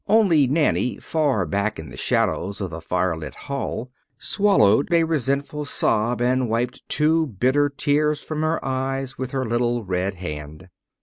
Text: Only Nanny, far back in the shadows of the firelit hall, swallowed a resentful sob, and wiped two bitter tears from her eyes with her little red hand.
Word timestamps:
Only 0.07 0.47
Nanny, 0.47 0.97
far 0.97 1.45
back 1.45 1.77
in 1.77 1.89
the 1.91 1.95
shadows 1.95 2.59
of 2.59 2.71
the 2.71 2.81
firelit 2.81 3.35
hall, 3.35 3.91
swallowed 4.17 4.91
a 4.91 5.03
resentful 5.03 5.63
sob, 5.63 6.21
and 6.23 6.49
wiped 6.49 6.81
two 6.89 7.27
bitter 7.27 7.69
tears 7.69 8.23
from 8.23 8.41
her 8.41 8.65
eyes 8.65 9.19
with 9.19 9.29
her 9.29 9.45
little 9.45 9.83
red 9.85 10.15
hand. 10.15 10.69